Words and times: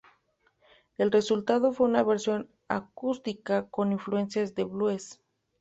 El 0.97 1.11
resultado 1.11 1.71
fue 1.73 1.85
una 1.87 2.01
versión 2.01 2.49
acústica, 2.67 3.69
con 3.69 3.91
influencias 3.91 4.55
de 4.55 4.63
Blues. 4.63 5.21